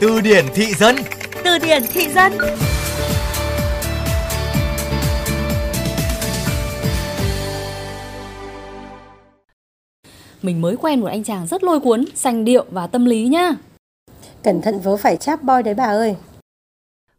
Từ 0.00 0.20
điển 0.20 0.44
thị 0.54 0.74
dân 0.74 0.96
Từ 1.44 1.58
điển 1.58 1.82
thị 1.92 2.08
dân 2.08 2.32
Mình 10.42 10.60
mới 10.60 10.76
quen 10.76 11.00
một 11.00 11.06
anh 11.06 11.24
chàng 11.24 11.46
rất 11.46 11.64
lôi 11.64 11.80
cuốn, 11.80 12.04
sành 12.14 12.44
điệu 12.44 12.64
và 12.70 12.86
tâm 12.86 13.04
lý 13.04 13.28
nhá. 13.28 13.52
Cẩn 14.42 14.62
thận 14.62 14.80
vớ 14.80 14.96
phải 14.96 15.16
chap 15.16 15.42
boy 15.42 15.62
đấy 15.64 15.74
bà 15.74 15.84
ơi. 15.84 16.16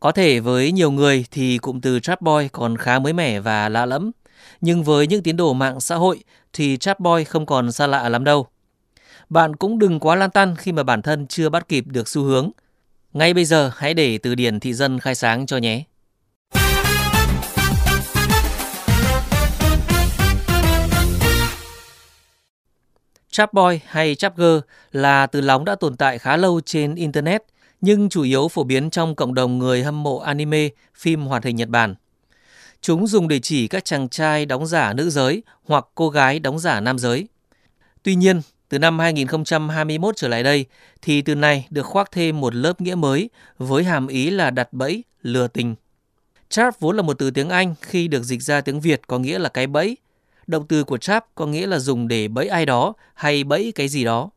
Có 0.00 0.12
thể 0.12 0.40
với 0.40 0.72
nhiều 0.72 0.90
người 0.90 1.24
thì 1.30 1.58
cụm 1.58 1.80
từ 1.80 2.00
trap 2.00 2.20
boy 2.20 2.48
còn 2.52 2.76
khá 2.76 2.98
mới 2.98 3.12
mẻ 3.12 3.40
và 3.40 3.68
lạ 3.68 3.86
lẫm. 3.86 4.10
Nhưng 4.60 4.82
với 4.82 5.06
những 5.06 5.22
tiến 5.22 5.36
đồ 5.36 5.52
mạng 5.52 5.80
xã 5.80 5.96
hội 5.96 6.24
thì 6.52 6.76
trap 6.76 7.00
boy 7.00 7.24
không 7.24 7.46
còn 7.46 7.72
xa 7.72 7.86
lạ 7.86 8.08
lắm 8.08 8.24
đâu. 8.24 8.46
Bạn 9.28 9.56
cũng 9.56 9.78
đừng 9.78 10.00
quá 10.00 10.16
lan 10.16 10.30
tăn 10.30 10.56
khi 10.56 10.72
mà 10.72 10.82
bản 10.82 11.02
thân 11.02 11.26
chưa 11.26 11.48
bắt 11.48 11.68
kịp 11.68 11.84
được 11.86 12.08
xu 12.08 12.22
hướng. 12.22 12.50
Ngay 13.14 13.34
bây 13.34 13.44
giờ 13.44 13.70
hãy 13.76 13.94
để 13.94 14.18
từ 14.18 14.34
điển 14.34 14.60
thị 14.60 14.74
dân 14.74 15.00
khai 15.00 15.14
sáng 15.14 15.46
cho 15.46 15.56
nhé. 15.56 15.84
Chapboy 23.30 23.80
hay 23.86 24.14
trap 24.14 24.36
girl 24.36 24.58
là 24.92 25.26
từ 25.26 25.40
lóng 25.40 25.64
đã 25.64 25.74
tồn 25.74 25.96
tại 25.96 26.18
khá 26.18 26.36
lâu 26.36 26.60
trên 26.60 26.94
Internet, 26.94 27.42
nhưng 27.80 28.08
chủ 28.08 28.22
yếu 28.22 28.48
phổ 28.48 28.64
biến 28.64 28.90
trong 28.90 29.14
cộng 29.14 29.34
đồng 29.34 29.58
người 29.58 29.82
hâm 29.82 30.02
mộ 30.02 30.18
anime, 30.18 30.68
phim 30.94 31.22
hoạt 31.22 31.44
hình 31.44 31.56
Nhật 31.56 31.68
Bản. 31.68 31.94
Chúng 32.80 33.06
dùng 33.06 33.28
để 33.28 33.40
chỉ 33.40 33.68
các 33.68 33.84
chàng 33.84 34.08
trai 34.08 34.46
đóng 34.46 34.66
giả 34.66 34.92
nữ 34.92 35.10
giới 35.10 35.42
hoặc 35.64 35.86
cô 35.94 36.10
gái 36.10 36.38
đóng 36.38 36.58
giả 36.58 36.80
nam 36.80 36.98
giới. 36.98 37.28
Tuy 38.02 38.14
nhiên, 38.14 38.40
từ 38.68 38.78
năm 38.78 38.98
2021 38.98 40.16
trở 40.16 40.28
lại 40.28 40.42
đây 40.42 40.66
thì 41.02 41.22
từ 41.22 41.34
này 41.34 41.66
được 41.70 41.82
khoác 41.82 42.10
thêm 42.12 42.40
một 42.40 42.54
lớp 42.54 42.80
nghĩa 42.80 42.94
mới 42.94 43.30
với 43.58 43.84
hàm 43.84 44.06
ý 44.06 44.30
là 44.30 44.50
đặt 44.50 44.72
bẫy, 44.72 45.04
lừa 45.22 45.48
tình. 45.48 45.74
Trap 46.48 46.80
vốn 46.80 46.96
là 46.96 47.02
một 47.02 47.18
từ 47.18 47.30
tiếng 47.30 47.48
Anh 47.48 47.74
khi 47.80 48.08
được 48.08 48.22
dịch 48.22 48.42
ra 48.42 48.60
tiếng 48.60 48.80
Việt 48.80 49.00
có 49.06 49.18
nghĩa 49.18 49.38
là 49.38 49.48
cái 49.48 49.66
bẫy. 49.66 49.96
Động 50.46 50.66
từ 50.66 50.84
của 50.84 50.98
trap 50.98 51.26
có 51.34 51.46
nghĩa 51.46 51.66
là 51.66 51.78
dùng 51.78 52.08
để 52.08 52.28
bẫy 52.28 52.48
ai 52.48 52.66
đó 52.66 52.94
hay 53.14 53.44
bẫy 53.44 53.72
cái 53.74 53.88
gì 53.88 54.04
đó. 54.04 54.30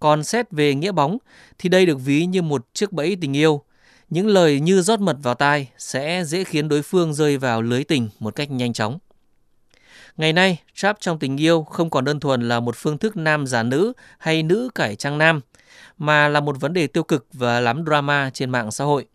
Còn 0.00 0.24
xét 0.24 0.50
về 0.50 0.74
nghĩa 0.74 0.92
bóng 0.92 1.18
thì 1.58 1.68
đây 1.68 1.86
được 1.86 1.98
ví 2.04 2.26
như 2.26 2.42
một 2.42 2.66
chiếc 2.74 2.92
bẫy 2.92 3.16
tình 3.20 3.36
yêu. 3.36 3.62
Những 4.10 4.26
lời 4.26 4.60
như 4.60 4.82
rót 4.82 5.00
mật 5.00 5.16
vào 5.22 5.34
tai 5.34 5.68
sẽ 5.78 6.24
dễ 6.24 6.44
khiến 6.44 6.68
đối 6.68 6.82
phương 6.82 7.14
rơi 7.14 7.38
vào 7.38 7.62
lưới 7.62 7.84
tình 7.84 8.08
một 8.18 8.34
cách 8.34 8.50
nhanh 8.50 8.72
chóng. 8.72 8.98
Ngày 10.20 10.32
nay, 10.32 10.62
trap 10.74 11.00
trong 11.00 11.18
tình 11.18 11.40
yêu 11.40 11.62
không 11.62 11.90
còn 11.90 12.04
đơn 12.04 12.20
thuần 12.20 12.48
là 12.48 12.60
một 12.60 12.76
phương 12.76 12.98
thức 12.98 13.16
nam 13.16 13.46
giả 13.46 13.62
nữ 13.62 13.92
hay 14.18 14.42
nữ 14.42 14.70
cải 14.74 14.96
trang 14.96 15.18
nam, 15.18 15.40
mà 15.98 16.28
là 16.28 16.40
một 16.40 16.60
vấn 16.60 16.72
đề 16.72 16.86
tiêu 16.86 17.02
cực 17.02 17.26
và 17.32 17.60
lắm 17.60 17.84
drama 17.86 18.30
trên 18.34 18.50
mạng 18.50 18.70
xã 18.70 18.84
hội. 18.84 19.06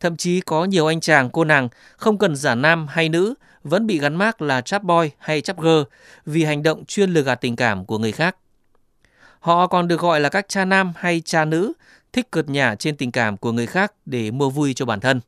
Thậm 0.00 0.16
chí 0.16 0.40
có 0.40 0.64
nhiều 0.64 0.86
anh 0.86 1.00
chàng 1.00 1.30
cô 1.30 1.44
nàng 1.44 1.68
không 1.96 2.18
cần 2.18 2.36
giả 2.36 2.54
nam 2.54 2.86
hay 2.86 3.08
nữ 3.08 3.34
vẫn 3.64 3.86
bị 3.86 3.98
gắn 3.98 4.16
mác 4.16 4.42
là 4.42 4.60
trap 4.60 4.82
boy 4.82 5.10
hay 5.18 5.40
trap 5.40 5.60
girl 5.60 5.82
vì 6.26 6.44
hành 6.44 6.62
động 6.62 6.84
chuyên 6.84 7.10
lừa 7.10 7.22
gạt 7.22 7.34
tình 7.34 7.56
cảm 7.56 7.84
của 7.84 7.98
người 7.98 8.12
khác. 8.12 8.36
Họ 9.40 9.66
còn 9.66 9.88
được 9.88 10.00
gọi 10.00 10.20
là 10.20 10.28
các 10.28 10.48
cha 10.48 10.64
nam 10.64 10.92
hay 10.96 11.22
cha 11.24 11.44
nữ 11.44 11.72
thích 12.12 12.30
cợt 12.30 12.48
nhả 12.48 12.74
trên 12.74 12.96
tình 12.96 13.12
cảm 13.12 13.36
của 13.36 13.52
người 13.52 13.66
khác 13.66 13.92
để 14.06 14.30
mua 14.30 14.50
vui 14.50 14.74
cho 14.74 14.86
bản 14.86 15.00
thân. 15.00 15.20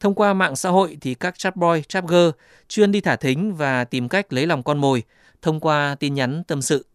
Thông 0.00 0.14
qua 0.14 0.34
mạng 0.34 0.56
xã 0.56 0.70
hội 0.70 0.98
thì 1.00 1.14
các 1.14 1.38
chatboy, 1.38 1.82
boy, 1.92 2.00
girl 2.08 2.28
chuyên 2.68 2.92
đi 2.92 3.00
thả 3.00 3.16
thính 3.16 3.54
và 3.54 3.84
tìm 3.84 4.08
cách 4.08 4.32
lấy 4.32 4.46
lòng 4.46 4.62
con 4.62 4.78
mồi 4.78 5.02
thông 5.42 5.60
qua 5.60 5.96
tin 6.00 6.14
nhắn 6.14 6.42
tâm 6.44 6.62
sự. 6.62 6.86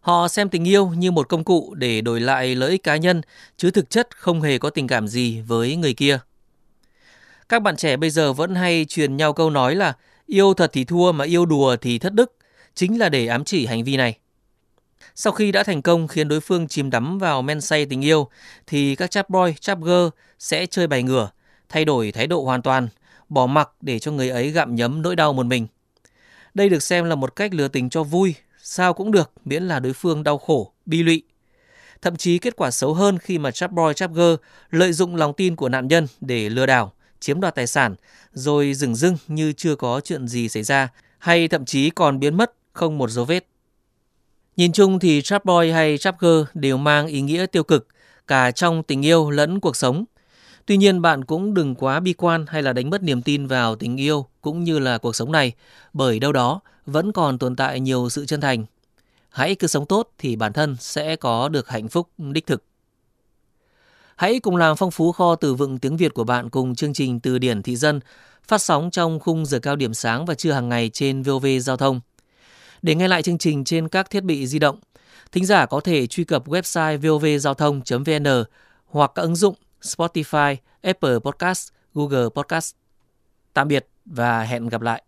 Họ 0.00 0.28
xem 0.28 0.48
tình 0.48 0.68
yêu 0.68 0.86
như 0.86 1.10
một 1.10 1.28
công 1.28 1.44
cụ 1.44 1.74
để 1.74 2.00
đổi 2.00 2.20
lại 2.20 2.54
lợi 2.54 2.70
ích 2.70 2.82
cá 2.82 2.96
nhân, 2.96 3.20
chứ 3.56 3.70
thực 3.70 3.90
chất 3.90 4.16
không 4.16 4.40
hề 4.40 4.58
có 4.58 4.70
tình 4.70 4.86
cảm 4.86 5.08
gì 5.08 5.40
với 5.40 5.76
người 5.76 5.94
kia. 5.94 6.18
Các 7.48 7.62
bạn 7.62 7.76
trẻ 7.76 7.96
bây 7.96 8.10
giờ 8.10 8.32
vẫn 8.32 8.54
hay 8.54 8.86
truyền 8.88 9.16
nhau 9.16 9.32
câu 9.32 9.50
nói 9.50 9.74
là 9.74 9.92
yêu 10.26 10.54
thật 10.54 10.70
thì 10.72 10.84
thua 10.84 11.12
mà 11.12 11.24
yêu 11.24 11.46
đùa 11.46 11.76
thì 11.76 11.98
thất 11.98 12.14
đức, 12.14 12.36
chính 12.74 12.98
là 12.98 13.08
để 13.08 13.26
ám 13.26 13.44
chỉ 13.44 13.66
hành 13.66 13.84
vi 13.84 13.96
này. 13.96 14.18
Sau 15.14 15.32
khi 15.32 15.52
đã 15.52 15.62
thành 15.62 15.82
công 15.82 16.08
khiến 16.08 16.28
đối 16.28 16.40
phương 16.40 16.68
chìm 16.68 16.90
đắm 16.90 17.18
vào 17.18 17.42
men 17.42 17.60
say 17.60 17.86
tình 17.86 18.04
yêu, 18.04 18.28
thì 18.66 18.94
các 18.94 19.10
chap 19.10 19.30
boy, 19.30 19.54
chap 19.60 19.78
girl 19.80 20.08
sẽ 20.38 20.66
chơi 20.66 20.86
bài 20.86 21.02
ngửa, 21.02 21.30
thay 21.70 21.84
đổi 21.84 22.12
thái 22.12 22.26
độ 22.26 22.44
hoàn 22.44 22.62
toàn, 22.62 22.88
bỏ 23.28 23.46
mặc 23.46 23.70
để 23.80 23.98
cho 23.98 24.12
người 24.12 24.30
ấy 24.30 24.50
gặm 24.50 24.74
nhấm 24.74 25.02
nỗi 25.02 25.16
đau 25.16 25.32
một 25.32 25.46
mình. 25.46 25.66
Đây 26.54 26.68
được 26.68 26.82
xem 26.82 27.04
là 27.04 27.14
một 27.14 27.36
cách 27.36 27.54
lừa 27.54 27.68
tình 27.68 27.90
cho 27.90 28.02
vui, 28.02 28.34
sao 28.62 28.94
cũng 28.94 29.10
được 29.10 29.32
miễn 29.44 29.62
là 29.62 29.80
đối 29.80 29.92
phương 29.92 30.22
đau 30.22 30.38
khổ, 30.38 30.72
bi 30.86 31.02
lụy. 31.02 31.22
Thậm 32.02 32.16
chí 32.16 32.38
kết 32.38 32.56
quả 32.56 32.70
xấu 32.70 32.94
hơn 32.94 33.18
khi 33.18 33.38
mà 33.38 33.50
chapboy 33.50 33.82
boy, 33.82 34.06
girl 34.14 34.34
lợi 34.70 34.92
dụng 34.92 35.16
lòng 35.16 35.32
tin 35.34 35.56
của 35.56 35.68
nạn 35.68 35.88
nhân 35.88 36.06
để 36.20 36.48
lừa 36.48 36.66
đảo, 36.66 36.92
chiếm 37.20 37.40
đoạt 37.40 37.54
tài 37.54 37.66
sản, 37.66 37.94
rồi 38.32 38.74
dừng 38.74 38.94
dưng 38.94 39.16
như 39.26 39.52
chưa 39.52 39.74
có 39.74 40.00
chuyện 40.04 40.28
gì 40.28 40.48
xảy 40.48 40.62
ra, 40.62 40.88
hay 41.18 41.48
thậm 41.48 41.64
chí 41.64 41.90
còn 41.90 42.20
biến 42.20 42.36
mất 42.36 42.52
không 42.72 42.98
một 42.98 43.10
dấu 43.10 43.24
vết. 43.24 43.46
Nhìn 44.56 44.72
chung 44.72 44.98
thì 44.98 45.22
trap 45.22 45.44
boy 45.44 45.70
hay 45.70 45.98
trap 45.98 46.20
girl 46.20 46.42
đều 46.54 46.76
mang 46.76 47.06
ý 47.06 47.20
nghĩa 47.20 47.46
tiêu 47.46 47.64
cực 47.64 47.88
cả 48.26 48.50
trong 48.50 48.82
tình 48.82 49.04
yêu 49.04 49.30
lẫn 49.30 49.60
cuộc 49.60 49.76
sống. 49.76 50.04
Tuy 50.66 50.76
nhiên 50.76 51.02
bạn 51.02 51.24
cũng 51.24 51.54
đừng 51.54 51.74
quá 51.74 52.00
bi 52.00 52.12
quan 52.12 52.46
hay 52.48 52.62
là 52.62 52.72
đánh 52.72 52.90
mất 52.90 53.02
niềm 53.02 53.22
tin 53.22 53.46
vào 53.46 53.76
tình 53.76 53.96
yêu 53.96 54.26
cũng 54.40 54.64
như 54.64 54.78
là 54.78 54.98
cuộc 54.98 55.16
sống 55.16 55.32
này, 55.32 55.52
bởi 55.92 56.18
đâu 56.18 56.32
đó 56.32 56.60
vẫn 56.86 57.12
còn 57.12 57.38
tồn 57.38 57.56
tại 57.56 57.80
nhiều 57.80 58.08
sự 58.08 58.26
chân 58.26 58.40
thành. 58.40 58.64
Hãy 59.30 59.54
cứ 59.54 59.66
sống 59.66 59.86
tốt 59.86 60.10
thì 60.18 60.36
bản 60.36 60.52
thân 60.52 60.76
sẽ 60.80 61.16
có 61.16 61.48
được 61.48 61.68
hạnh 61.68 61.88
phúc 61.88 62.08
đích 62.18 62.46
thực. 62.46 62.64
Hãy 64.16 64.40
cùng 64.40 64.56
làm 64.56 64.76
phong 64.76 64.90
phú 64.90 65.12
kho 65.12 65.34
từ 65.34 65.54
vựng 65.54 65.78
tiếng 65.78 65.96
Việt 65.96 66.14
của 66.14 66.24
bạn 66.24 66.50
cùng 66.50 66.74
chương 66.74 66.92
trình 66.92 67.20
Từ 67.20 67.38
điển 67.38 67.62
thị 67.62 67.76
dân 67.76 68.00
phát 68.48 68.62
sóng 68.62 68.90
trong 68.90 69.20
khung 69.20 69.46
giờ 69.46 69.58
cao 69.58 69.76
điểm 69.76 69.94
sáng 69.94 70.26
và 70.26 70.34
trưa 70.34 70.52
hàng 70.52 70.68
ngày 70.68 70.90
trên 70.92 71.22
VOV 71.22 71.46
Giao 71.60 71.76
thông. 71.76 72.00
Để 72.82 72.94
nghe 72.94 73.08
lại 73.08 73.22
chương 73.22 73.38
trình 73.38 73.64
trên 73.64 73.88
các 73.88 74.10
thiết 74.10 74.24
bị 74.24 74.46
di 74.46 74.58
động, 74.58 74.78
thính 75.32 75.46
giả 75.46 75.66
có 75.66 75.80
thể 75.80 76.06
truy 76.06 76.24
cập 76.24 76.48
website 76.48 76.98
vovgiao 76.98 77.54
thông.vn 77.54 78.44
hoặc 78.86 79.12
các 79.14 79.22
ứng 79.22 79.36
dụng 79.36 79.54
Spotify, 79.82 80.56
Apple 80.82 81.18
Podcast, 81.18 81.72
Google 81.94 82.28
Podcast. 82.34 82.74
Tạm 83.52 83.68
biệt 83.68 83.88
và 84.04 84.42
hẹn 84.42 84.68
gặp 84.68 84.80
lại. 84.80 85.02